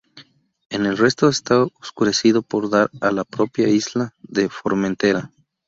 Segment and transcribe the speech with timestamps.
[0.71, 5.31] En el resto está oscurecido por dar a la propia isla de Formentera.